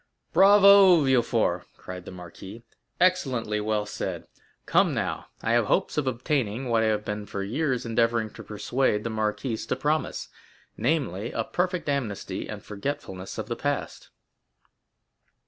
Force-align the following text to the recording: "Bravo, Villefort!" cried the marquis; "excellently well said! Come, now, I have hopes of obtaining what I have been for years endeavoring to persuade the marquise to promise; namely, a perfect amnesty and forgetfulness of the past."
"Bravo, 0.33 1.03
Villefort!" 1.03 1.67
cried 1.77 2.05
the 2.05 2.11
marquis; 2.11 2.63
"excellently 2.99 3.61
well 3.61 3.85
said! 3.85 4.25
Come, 4.65 4.95
now, 4.95 5.27
I 5.43 5.51
have 5.51 5.65
hopes 5.65 5.95
of 5.95 6.07
obtaining 6.07 6.69
what 6.69 6.81
I 6.81 6.87
have 6.87 7.05
been 7.05 7.27
for 7.27 7.43
years 7.43 7.85
endeavoring 7.85 8.31
to 8.31 8.41
persuade 8.43 9.03
the 9.03 9.11
marquise 9.11 9.67
to 9.67 9.75
promise; 9.75 10.29
namely, 10.75 11.31
a 11.31 11.43
perfect 11.43 11.87
amnesty 11.87 12.47
and 12.49 12.63
forgetfulness 12.63 13.37
of 13.37 13.47
the 13.47 13.55
past." 13.55 14.09